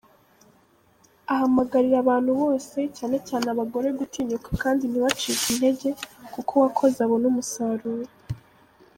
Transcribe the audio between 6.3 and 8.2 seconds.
kuko uwakoze abona umusaruro.